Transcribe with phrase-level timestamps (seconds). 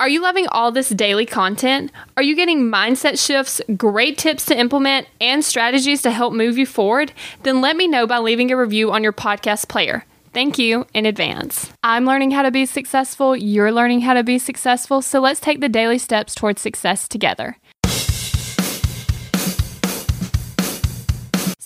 [0.00, 1.90] Are you loving all this daily content?
[2.16, 6.66] Are you getting mindset shifts, great tips to implement, and strategies to help move you
[6.66, 7.10] forward?
[7.42, 10.04] Then let me know by leaving a review on your podcast player.
[10.32, 11.72] Thank you in advance.
[11.82, 15.60] I'm learning how to be successful, you're learning how to be successful, so let's take
[15.60, 17.56] the daily steps towards success together.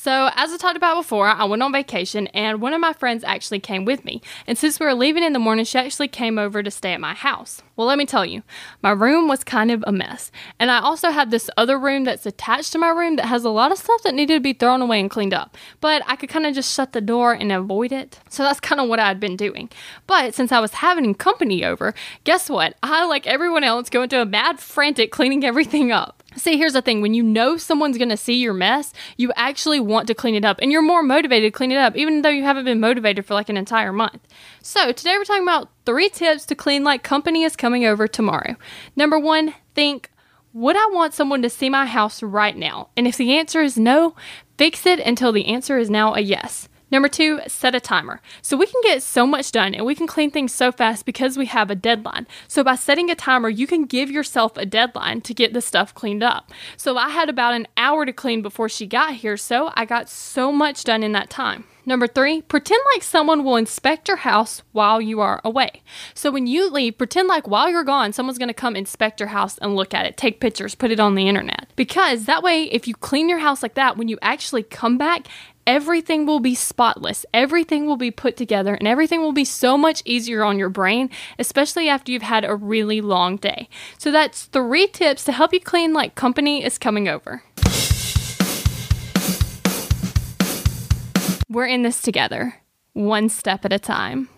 [0.02, 3.22] So, as I talked about before, I went on vacation and one of my friends
[3.22, 4.20] actually came with me.
[4.48, 7.00] And since we were leaving in the morning, she actually came over to stay at
[7.00, 7.62] my house.
[7.76, 8.42] Well, let me tell you,
[8.82, 10.32] my room was kind of a mess.
[10.58, 13.48] And I also had this other room that's attached to my room that has a
[13.48, 15.56] lot of stuff that needed to be thrown away and cleaned up.
[15.80, 18.18] But I could kind of just shut the door and avoid it.
[18.28, 19.70] So that's kind of what I had been doing.
[20.08, 22.74] But since I was having company over, guess what?
[22.82, 26.21] I, like everyone else, go into a mad frantic cleaning everything up.
[26.36, 29.80] See, here's the thing when you know someone's going to see your mess, you actually
[29.80, 32.30] want to clean it up and you're more motivated to clean it up, even though
[32.30, 34.26] you haven't been motivated for like an entire month.
[34.62, 38.56] So, today we're talking about three tips to clean like company is coming over tomorrow.
[38.96, 40.10] Number one, think,
[40.52, 42.88] would I want someone to see my house right now?
[42.96, 44.14] And if the answer is no,
[44.58, 46.68] fix it until the answer is now a yes.
[46.92, 48.20] Number two, set a timer.
[48.42, 51.38] So we can get so much done and we can clean things so fast because
[51.38, 52.26] we have a deadline.
[52.46, 55.94] So by setting a timer, you can give yourself a deadline to get the stuff
[55.94, 56.52] cleaned up.
[56.76, 60.10] So I had about an hour to clean before she got here, so I got
[60.10, 61.64] so much done in that time.
[61.84, 65.82] Number three, pretend like someone will inspect your house while you are away.
[66.14, 69.58] So when you leave, pretend like while you're gone, someone's to come inspect your house
[69.58, 71.66] and look at it, take pictures, put it on the internet.
[71.74, 75.26] Because that way, if you clean your house like that, when you actually come back,
[75.66, 80.02] everything will be spotless, everything will be put together, and everything will be so much
[80.04, 83.68] easier on your brain, especially after you've had a really long day.
[83.98, 87.42] So, that's three tips to help you clean like company is coming over.
[91.48, 92.54] We're in this together,
[92.94, 94.28] one step at a time.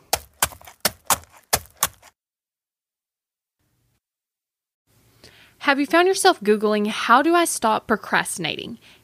[5.59, 8.79] Have you found yourself Googling, How do I stop procrastinating?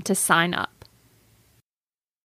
[0.00, 0.73] to sign up.